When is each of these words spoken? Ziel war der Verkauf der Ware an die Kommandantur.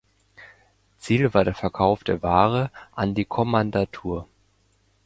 Ziel 0.97 1.31
war 1.35 1.43
der 1.45 1.53
Verkauf 1.53 2.03
der 2.03 2.23
Ware 2.23 2.71
an 2.95 3.13
die 3.13 3.25
Kommandantur. 3.25 4.27